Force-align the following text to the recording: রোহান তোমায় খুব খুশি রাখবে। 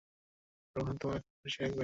রোহান 0.75 0.95
তোমায় 0.97 1.19
খুব 1.19 1.35
খুশি 1.41 1.57
রাখবে। 1.61 1.79